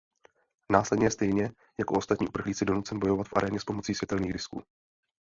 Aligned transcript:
Následně 0.71 1.05
je 1.05 1.11
stejně 1.11 1.51
jako 1.79 1.93
ostatní 1.95 2.27
uprchlíci 2.27 2.65
donucen 2.65 2.99
bojovat 2.99 3.27
v 3.27 3.33
aréně 3.35 3.59
s 3.59 3.63
pomocí 3.63 3.95
světelných 3.95 4.33
disků. 4.33 4.63